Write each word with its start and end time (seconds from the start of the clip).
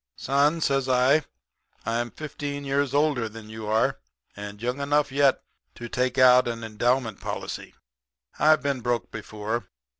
"'Son,' 0.15 0.59
says 0.61 0.89
I, 0.89 1.25
'I'm 1.85 2.09
fifteen 2.09 2.65
years 2.65 2.91
older 2.91 3.29
than 3.29 3.51
you 3.51 3.67
are, 3.67 3.99
and 4.35 4.59
young 4.59 4.81
enough 4.81 5.11
yet 5.11 5.43
to 5.75 5.87
take 5.87 6.17
out 6.17 6.47
an 6.47 6.63
endowment 6.63 7.19
policy. 7.21 7.75
I've 8.39 8.63
been 8.63 8.81
broke 8.81 9.11
before. 9.11 9.67